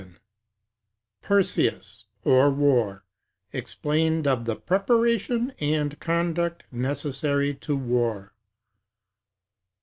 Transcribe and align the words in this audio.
—PERSEUS, 1.21 2.05
OR 2.25 2.49
WAR. 2.49 3.05
EXPLAINED 3.53 4.25
OF 4.25 4.45
THE 4.45 4.55
PREPARATION 4.55 5.53
AND 5.59 5.99
CONDUCT 5.99 6.63
NECESSARY 6.71 7.53
TO 7.53 7.75
WAR. 7.77 8.33